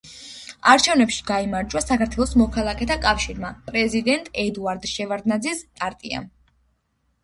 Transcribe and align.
არჩევნებში 0.69 1.19
გაიმარჯვა 1.27 1.83
საქართველოს 1.83 2.33
მოქალაქეთა 2.43 2.99
კავშირმა, 3.05 3.55
პრეზიდენტ 3.71 4.35
ედუარდ 4.49 4.93
შევარდნაძის 4.97 5.67
პარტიამ. 5.81 6.31